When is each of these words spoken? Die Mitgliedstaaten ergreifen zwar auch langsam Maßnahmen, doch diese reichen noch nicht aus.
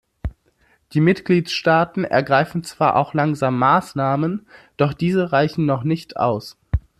Die 0.93 0.99
Mitgliedstaaten 0.99 2.05
ergreifen 2.05 2.63
zwar 2.63 2.95
auch 2.95 3.13
langsam 3.13 3.59
Maßnahmen, 3.59 4.47
doch 4.75 4.93
diese 4.93 5.31
reichen 5.31 5.67
noch 5.67 5.83
nicht 5.83 6.17
aus. 6.17 6.57